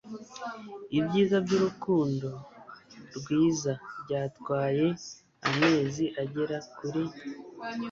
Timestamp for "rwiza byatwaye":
3.17-4.87